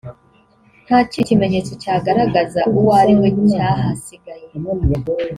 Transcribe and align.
nta 0.85 0.99
kindi 1.09 1.27
kimenyetso 1.29 1.71
cyagaragaza 1.81 2.61
uwo 2.77 2.89
ariwe 3.01 3.27
cyahasigaye 3.47 4.47